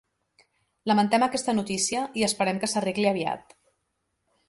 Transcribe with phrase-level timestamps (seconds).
[0.91, 3.59] Lamentem aquesta notícia i esperem que s'arregli aviat.